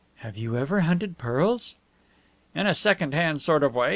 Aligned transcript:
"Have 0.25 0.35
you 0.35 0.57
ever 0.57 0.79
hunted 0.79 1.19
pearls?" 1.19 1.75
"In 2.55 2.65
a 2.65 2.73
second 2.73 3.13
hand 3.13 3.39
sort 3.43 3.61
of 3.61 3.75
way. 3.75 3.89